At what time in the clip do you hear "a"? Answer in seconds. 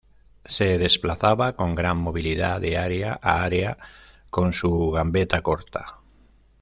3.21-3.43